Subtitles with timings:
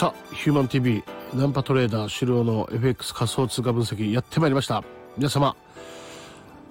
[0.00, 4.82] さあ、ヒューマン TV、ナンパトレーダー主流の FX 仮想通貨分析やってまいりました。
[5.18, 5.54] 皆様、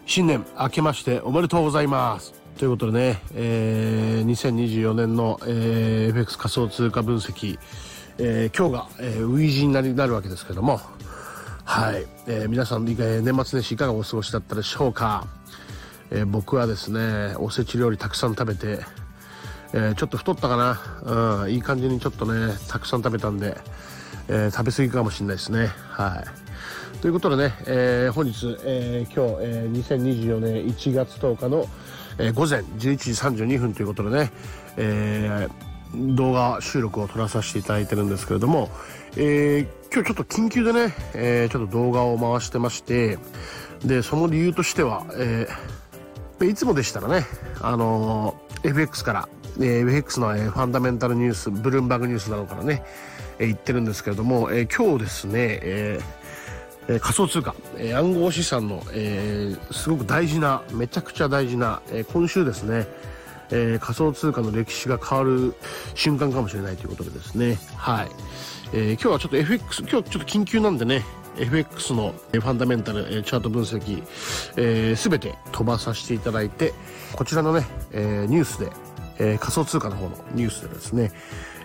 [0.07, 2.33] 新年明けましておめでとうございます。
[2.57, 7.59] ということでね、えー、2024年の、えー、FX 仮想通貨分析、
[8.17, 10.81] えー、今日が、えー、初陣になりなるわけですけども、
[11.65, 15.27] はい、えー、皆さん、年末年始いかがお過ごしだったでしょうか。
[16.09, 18.79] えー、僕はですね、おせち料理たくさん食べて、
[19.73, 23.57] えー、ちょっと太ったかな、うん、いい感じにちょっとねたくさん食べたんで、
[24.27, 25.67] えー、食べ過ぎかもしれないですね。
[25.89, 26.49] はい。
[27.01, 31.65] ということでね、えー、本日、え今日、え2024年1月10日の、
[32.17, 34.31] え午前11時32分ということでね、
[34.75, 35.47] え
[35.95, 38.69] 動画収録を撮らさせていただいてるんですけれども、
[39.15, 43.17] え今日ちょっと緊急でね、えちょっと動画を回してまして
[43.85, 45.47] でその理由としては、え
[46.41, 47.25] いつもでしたらね、
[47.61, 52.83] あの FX からえー、FX の、えー、ファンダメンタルニュース、ブルームバーグニュースなどからね、
[53.39, 62.87] えー、言ってるんですけれども、えー、今日ですね、えー、え、仮想通貨、えー、暗号資産の、えー、すごく大事な、めちゃくちゃ大事な、えー、今週ですね、
[63.51, 65.53] えー、仮想通貨の歴史が変わる
[65.93, 68.09] 瞬間かもしれないということでですね、はい。
[68.73, 71.03] えー、今日はちょっと FX、今日ちょっと緊急なんでね、
[71.37, 76.73] FX のファンダメンタルチャート分析、す、べ、て飛ばさせていただいて、
[77.13, 78.71] こちらのね、えー、ニュースで
[79.19, 81.11] えー、仮想通貨の方のニュースでですね、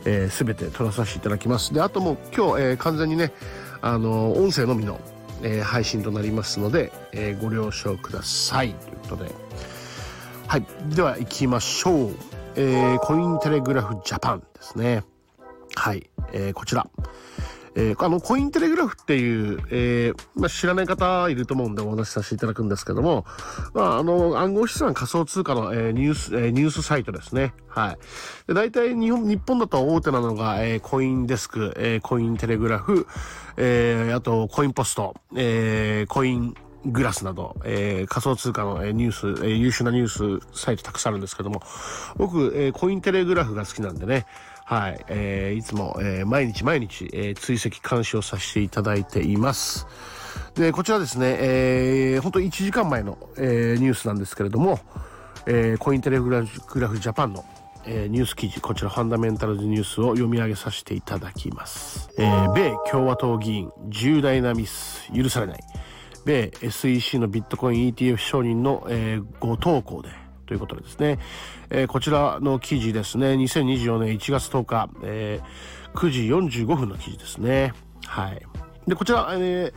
[0.05, 1.72] えー、全て取らさせていただきます。
[1.72, 3.33] で、あともう今日、えー、完全にね、
[3.80, 5.00] あの音声のみの、
[5.42, 8.75] えー、配信となりますので、えー、ご了承ください。
[8.75, 9.30] ということで。
[10.47, 10.66] はい。
[10.94, 12.14] では行きましょう。
[12.56, 15.02] えー、コインテレグラフジャパンですね。
[15.75, 16.08] はい。
[16.32, 16.86] えー、こちら。
[17.77, 23.25] えー、あの、コインテレグラフっていう、えー、まあ、知らない方いると思うんでお話しさせていただくんですけども、
[23.72, 27.53] まあ、あの、暗号資産仮想通貨の、えー、ニュース、えー、ニュースサイトですね。
[27.69, 27.98] はい。
[28.47, 33.06] で、大体日本、日本だと大手なのが、えー、コインデスク、えー、コインテレグラフ、
[33.56, 36.54] えー、あと、コインポスト、えー、コイン、
[36.87, 41.62] グラスなど、えー、仮想通貨の、えー、ニュース、えー、優秀なニュースサイトたくさんあるんですけども、
[42.16, 44.27] 僕、えー、コインテレグラフが好きなんでね、
[44.64, 49.86] はい、えー、いつも、えー、毎日毎日、えー、追跡監視をさせていただいています。
[50.54, 54.80] で、こちらですね、えー、本当1時間前の、えー、ニュースなんですけれども、
[55.47, 57.44] えー、コインテレグラフジャパンの、
[57.84, 62.08] えー、ニュース記事、こちらファンダメンタルズニュースを読み上げさせていただきます。
[62.16, 65.60] えー、米共和党議員、重大なミス、許されない。
[66.24, 70.08] 米 SEC のビットコイン ETF 承認の、えー、ご投稿で、
[70.47, 71.19] ということでですね、
[71.71, 77.72] えー、こちらの記事ですね、2024年1月10日、えー、9時45分の記事ですね。
[78.06, 78.43] はい。
[78.87, 79.72] で、こちら、えー、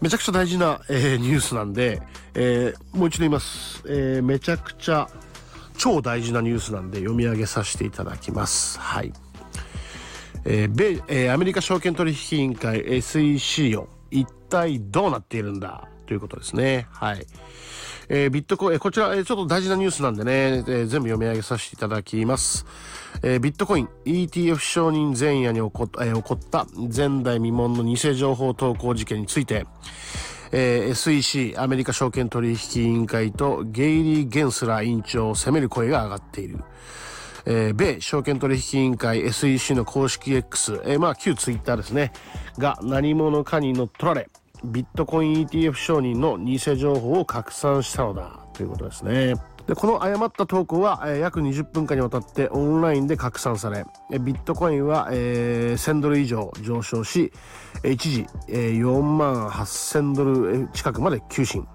[0.00, 2.02] めちゃくちゃ大事な、えー、ニュースなんで、
[2.34, 3.82] えー、もう一度言います。
[3.86, 5.08] えー、めちゃくちゃ
[5.76, 8.78] 超大事なニュースなんで読み上げさせていただきます。
[8.78, 9.12] はい。
[10.44, 13.88] え、米、え、アメリカ証券取引委員会 SEC よ。
[14.10, 15.88] 一体どうなっているんだ？
[16.06, 16.86] ということですね。
[16.90, 17.26] はい。
[18.08, 22.66] えー、ビットコイン、こちら、え、ちょっと大事なニュースなんでね、えー、全部読み上げさせていただきます。
[23.22, 29.66] えー、ビットコイン ETF 承認前夜に起こ,、え、起こった前代未聞の偽情報投稿事件について、
[30.52, 36.58] えー、SEC アメリカ証券取引委員会とゲイリー・ゲンスラー委員長を責める声が上がっている。
[37.46, 42.12] えー、米証券取引委員会 SEC の公式 X、えー、まあ旧ツイッターですね、
[42.58, 44.28] が何者かに乗っ取られ、
[44.64, 49.34] ビットコイン ETF 承認の偽情報を拡散したのだということですね。
[49.66, 53.84] で、この誤った投稿は、えー、約20分間にわたってオンラインで拡散され、
[54.20, 57.32] ビットコインは、えー、1000ドル以上上昇し、
[57.84, 61.66] 一時、えー、4万8000ドル近くまで急進。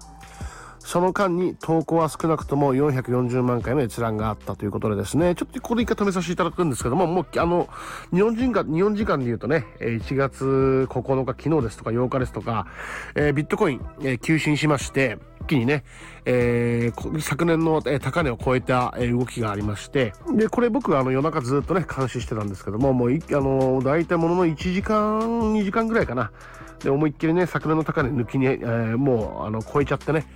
[0.80, 7.68] その間に投稿は少なくとも440万回の閲覧があったということでですね、ちょっとここで一回止めさせていただくんですけども、もう、あの、
[8.12, 12.66] 日本人が、日本時間で言うとね、1月9日、昨日ですとか8日ですとか、
[13.14, 15.84] えー、ビットコイン、えー、急進しまして、一気にね、
[16.24, 25.20] えー、昨年の、高値を超えた、動きがありまして、で、これ僕あの夜中ずっとね、監視してたんですけども、もう、あの、大体ものの1時間、
[25.52, 26.30] 2時間ぐらいかな。
[26.82, 30.26] で、思いっきりね、昨年の高値抜きに、えー、もう、あの、超えちゃってね、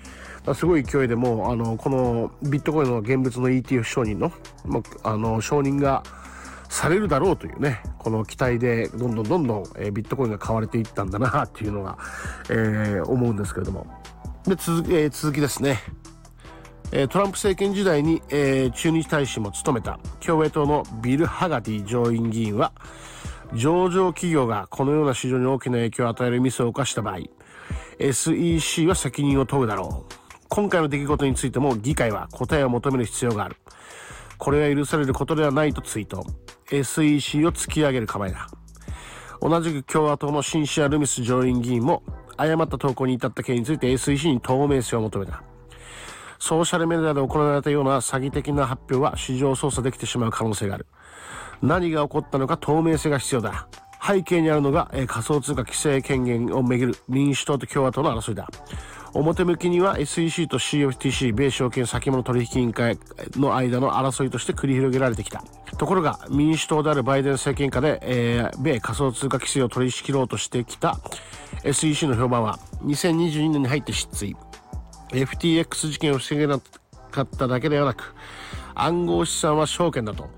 [0.53, 4.31] すごい勢いでもう、あの、このビットコインの現物の ETF 承認の、
[5.03, 6.03] あの、承認が
[6.69, 11.97] されるだろうというね、この期待で、どんどんどんどん、えー、ビットコインが買われていったんだな、っていうのが、
[12.51, 13.87] えー、思うんですけれども。
[14.47, 15.81] で、続き、えー、続きですね。
[17.11, 22.73] トランプ政権時代に、え、駐日大使も務めた共和党のビル・ハガティ上院議員は、
[23.55, 27.19] 上場企業がこのような市場に大きな影響を与えるミスを犯した場合、
[27.99, 30.24] SEC は責任を問うだろう。
[30.55, 33.57] 今回の出来事についても議会は答えを求める必要がある。
[34.39, 36.25] これは許されることではないとツイート。
[36.71, 38.47] SEC を突き上げる構えだ。
[39.41, 42.05] 同じく共和党のシンシア・ルミス上院議員も
[42.37, 45.43] 誤った投稿に至った件について SEC に透明性を求めた。
[46.39, 50.87] ソーシャルメディアで行われたような詐欺的な発表は市場操作できてしまう可能性がある。
[51.63, 53.67] 何が起こったのか透明性が必要だ。
[54.01, 58.49] 背景にあるのが、仮想通貨規制権限をめぐる民主党と共和党の争いだ。
[59.15, 62.99] 表向きには SEC と CFTC 米証券先物取引委員会
[63.37, 65.45] の間の争いとして繰り広げられてきた。
[65.79, 70.99] ところが民主党であるバイデン政権下で、えー、米仮想通貨規制を取り仕切ろうとしてきた
[71.63, 74.37] SEC の評判は2022年に入って失墜。
[75.11, 76.59] FTX 事件を防げな
[77.11, 78.15] かっただけではなく
[78.75, 80.29] 暗号資産は証券だと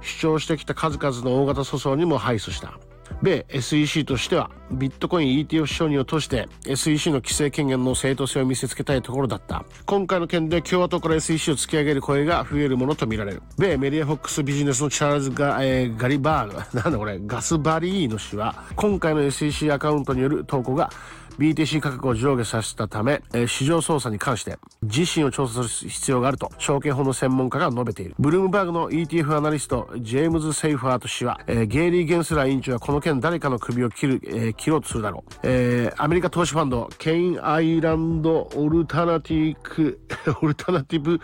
[0.00, 2.78] 主張してきた数々の大型訴訟にも敗訴した。
[3.22, 9.64] 米 SEC としてはビットコイン ETF 承認を通して SEC の規制権限の正当性を見せつけたいところだった。
[9.86, 13.42] 今回の件で共和党から SEC を突き上げる声が増えるものとみられる。
[13.58, 20.90] 米メディアフォックスビジネスのチャールズガ,、えー、ガリバーグ なんだこれガスバリーの氏は今回の SEC アカウントによる投稿が
[21.38, 28.14] BTC 価格を上下させたため、えー、市場操作に関して自身を調査する必要があると証券法の専門家が述べている。
[28.18, 35.32] ブルームバーグの ETF アナリスト、ジェームズ・セイファート氏は、えー、ゲイリー・ゲンスラー委員長はこの件誰かの首を切る、えー、切ろうとするだろう。
[35.42, 40.00] えー、アメリカ投資ファンド、ケイン・アイランド・オルタナティ、
[40.42, 41.20] オルタナティブ・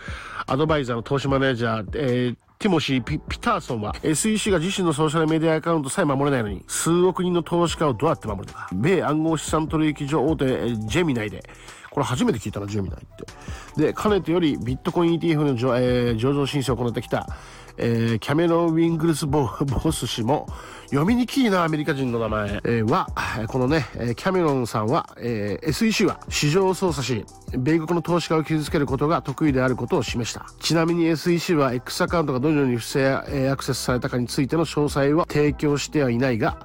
[0.47, 10.45] アドバイザーの投資マネージャー、えーティモシー・ピピターソンは SEC が自身のソーシャルメディアアカウントさえ守れないのに数億人の投資家をどうやって守るのか米暗号資産取引所大手
[10.75, 11.41] ジェミナイで。
[11.89, 13.81] これ初めて聞いたなジェミナイって。
[13.81, 17.27] でかねてよりビットコイン ETF の上,、えー、上場申請を行ってきた
[17.77, 19.49] えー、キャメロン・ウィングルスボ・
[19.83, 20.47] ボス氏も、
[20.89, 23.07] 読みにくいな、アメリカ人の名前、えー、は、
[23.47, 27.25] このね、キャメロンさんは、えー、SEC は市場を操作し、
[27.57, 30.45] 米国の投資家を傷つけることが得意であることを示した。
[30.59, 33.13] ちなみに SEC は X アカウントがどのように不正
[33.49, 36.57] アクセスされたかについての詳細は提供してはいないが、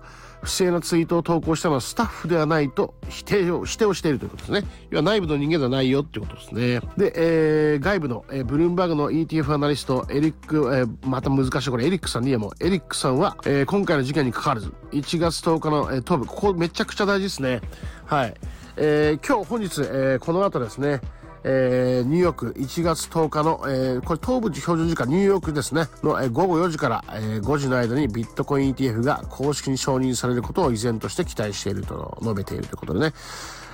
[0.45, 4.69] 不正なツイートを投稿したのはスタッフではないと否定を、否定をしているということですね。
[4.91, 6.81] 要は内部の人間ではないよってことですね。
[6.97, 17.61] で、えー、外部の、えー、ブルームバーグの ETF アナリスト、エリック、えー、また難しいこれ、エリックさんにはも、エリックさんは、えー、今回の事件に関わらず、1月10日の、えー、東部、ここめちゃくちゃ大事ですね。
[18.05, 18.35] はい。
[18.77, 21.01] えー、今日本日、えー、この後ですね、
[21.45, 33.13] えー、ニューヨーク1月10日の、えー、これ東部地標準時間ニューヨークですね、の、えー、午後4時から、えー、5時の間にビットコイン ETF が公式に承認されることを依然として期待していると述べているということでね、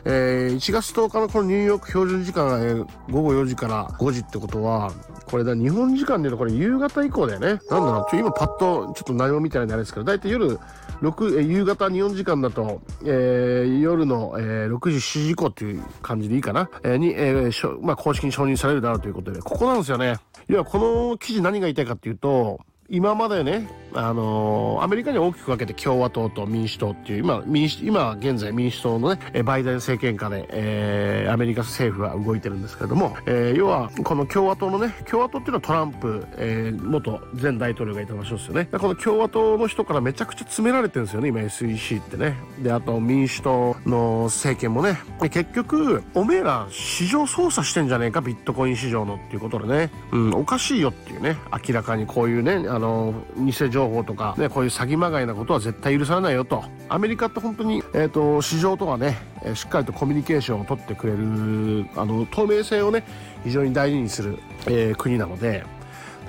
[0.05, 4.93] えー、1月10日のこのニューヨーク標準時間、えー、午後4時から5時ってことは、
[5.27, 7.47] これだ、日本時間で言うとこれ夕方以降だよね。
[7.47, 10.59] なんだろう、ちょ今パッとちょっと何も見てないんであれですけど、だいたい夜
[11.03, 20.17] 6、えー、夕方日本時間だと、えー、夜の、えー、6時、7時以降っていう感じでいいかな、えー、に、えーしょまあ、公式に承認されるだろうということで、ここなんですよね。
[20.49, 22.61] 要はこの記事何が言いたいかっていうと、
[22.93, 38.67] 今までね、あの、アメリカに大きく分けて共和党と民主党っていう、今、民主、今現在民主党のね、バイデン政権下で、えー、アメリカ政府は動いてるんですけれども、えー、要は、この共和党のね、共和党っていうのはトランプ、えー、元前大統領がいた場所ですよね。
[38.67, 42.37] この共和党の人からめちゃくちゃ詰められてるんですよね、今 SEC ってね。
[42.63, 44.99] で、あと民主党の政権もね、
[45.31, 51.37] 結局、おめえら市場操作してんじゃねえか、ビットコイン市場のっていうことでね、うん、おかしいよっていうね、
[51.67, 56.65] 明らかにこういうね、あの、偽情情報とか、ね、こういう詐欺まがいなことは絶対許されないよと。
[56.89, 59.19] アメリカって本当に、えっ、ー、と、市場とはね、
[59.55, 63.05] しっかりとコミュニケーションを取ってくれる、あの、透明性をね、
[63.45, 65.65] 非常に大事にする、えー、国なので、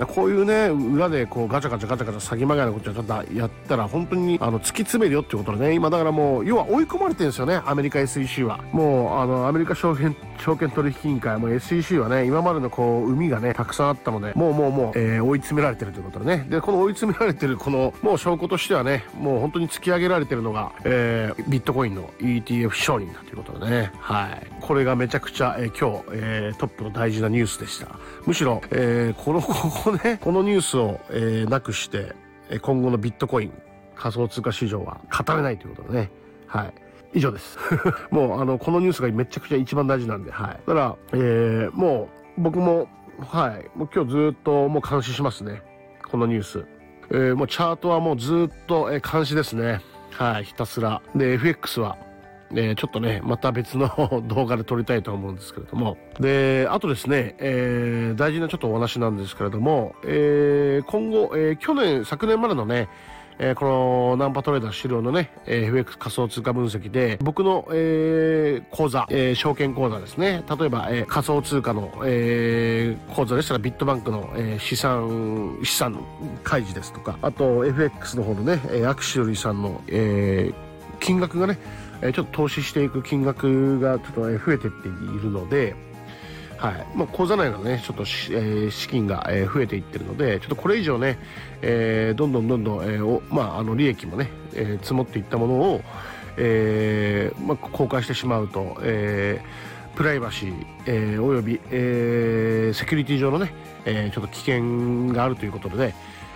[0.06, 8.60] こういうね、裏でこうガチャガチャガチャガチャ詐欺まがいなことをちょっとやったら本当にあの突き詰めるよっていうことでね、今だからもう、要は追い込まれてるんですよね、アメリカ SEC は。
[8.72, 16.46] もう、あの、アメリカ証券、証券取引委員会、も SEC はね、今までのこう、海がね、たくさんあったので、もうもうもう、えー、追い詰められてるということでね。
[16.48, 23.92] で、この追い詰められてるこの、もう証拠としてはね、もう本当に突き上げられてるのが、えー、ビットコインの ETF 承認だということでね。
[23.98, 24.46] はい。
[24.60, 27.88] これがめちゃくちゃ、えー、今日、えー、トップの大事なニュースでした。
[28.26, 29.40] むしろ、えー、この、
[29.82, 32.14] こね、このニュースを、えー、なくして、
[32.60, 33.52] 今後のビットコイン、
[33.96, 36.10] 仮想通貨市場は語れないということでね。
[36.46, 36.74] はい。
[37.14, 37.58] 以上です。
[38.10, 40.60] もう、あの、このニュースがめちゃくちゃ一番大事なんで、はい。
[40.66, 42.08] だから、えー、も
[42.38, 43.70] う、僕も、はい。
[43.76, 45.62] もう今日ずっともう監視しますね。
[46.08, 46.64] このニュース。
[47.10, 49.80] えー、もうチャートはもうずっと、えー、監視ですね。
[50.12, 50.44] はい。
[50.44, 51.02] ひたすら。
[51.16, 51.98] で、FX は、
[52.54, 53.88] えー、ちょっとね、また別の
[54.26, 55.96] 動画で撮りたいと思うんですけれども。
[56.20, 62.88] で、あとですね、えー、大事なちょっとお話なんですけれども、えー、今後、えー、去年、昨年までのね、
[63.38, 70.44] えー、このナンパトレーダー資料のね、えー、FX 仮想通貨分析で、僕の、えー、口座、えー、証券口座ですね。
[70.48, 75.98] 例えば、えー、仮想通貨の、えー、口座でしたらビットバンクの、えー、資産、資産
[76.44, 81.58] 開示ですとか、あと FX の方のね、えアクシドリーさんの、えー、金額がね、
[82.02, 85.74] えちょっと投資していく金額がちょっと増えてっているので、
[86.58, 86.86] はい。
[86.94, 91.18] まあ、口座内のねちょっと、えー、資金が、えー、増えていってるのでちょっとこれ以上ね、
[91.60, 95.80] えー、どんどんどんどん、えーおまあ、あの利益もね、えー、積もっていったものを、
[96.36, 103.52] えーまあ、公開してしまうと、えー、プライバシー、えー、および、えー、セキュリティ上のね、
[103.84, 105.94] えー、ちょっと危険があるということで、ね、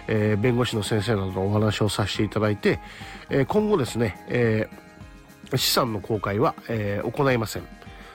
[0.08, 2.80] えー、弁護士の先生などのお話をさせていただいて、
[3.30, 4.85] えー、今後ですね、えー、
[5.54, 7.62] 資産の公開は、えー、行いません。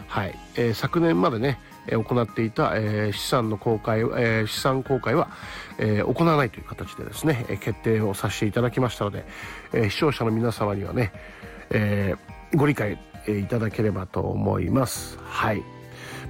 [0.07, 1.57] はい、えー、昨年までね、
[1.88, 5.29] えー、行っていた、えー、資産の公開、えー、資産公開は、
[5.77, 9.25] えー、行わないという形でですね、えー、決定をさせていただきましたので、
[9.73, 11.13] えー、視聴者の皆様にはね、
[11.69, 15.17] えー、ご理解、え、いただければと思います。
[15.23, 15.63] はい。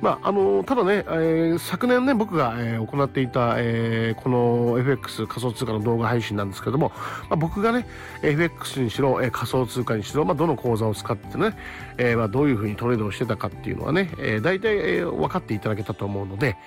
[0.02, 6.92] まあ、あのただね、えー、昨年ね、僕が、えー、行っていた、えー、この FX 仮想通貨の動画配信なんですけども、
[7.30, 7.86] まあ、僕がね、
[8.24, 11.56] FX にしろ、えー、仮想通貨にしろ、まあ、どの口座を使ってね、
[12.00, 16.58] えーまあ、どういうふうにトレードをしてたかっていうのはね、えー、大体、えー、分かっていただけたと思うので、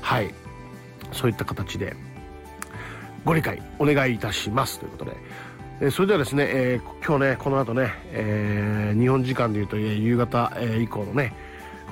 [0.00, 0.32] はい、
[1.10, 1.96] そういった形で、
[3.24, 4.78] ご理解お願いいたします。
[4.78, 5.16] ということで、
[5.80, 11.32] え、それではですね、えー、今日ね、この後ね、えー、日本時間でいうと、えー、夕方、えー、以降のね、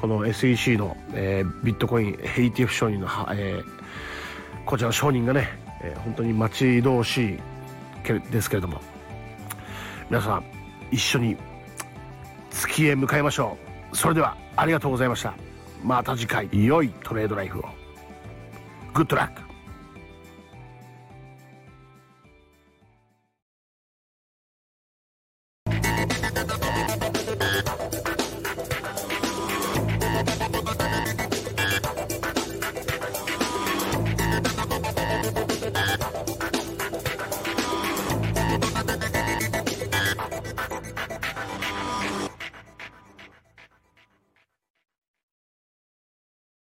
[0.02, 5.48] この SEC の、えー、ビットコイン ETF 承認の、えー、こちらの承認がね、
[5.80, 7.38] えー、本当に待ち遠しい
[8.32, 8.80] ですけれども
[10.10, 10.44] 皆さん
[10.90, 11.36] 一緒に
[12.50, 13.56] 月へ向かいましょ
[13.92, 13.96] う。
[13.96, 15.34] それではありがとうございました。
[15.84, 17.64] また次回良いトレードライフを。
[18.92, 19.51] グッドラック